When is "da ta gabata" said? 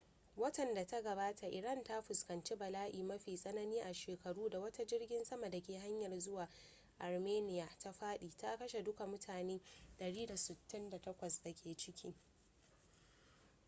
0.73-1.47